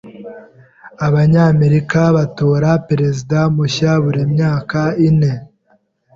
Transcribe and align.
Abanyamerika 1.07 1.99
batora 2.17 2.69
perezida 2.87 3.37
mushya 3.55 3.91
buri 4.03 4.21
myaka 4.33 4.81
ine. 5.07 5.31